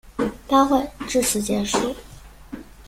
[0.47, 1.95] 标会至此结束。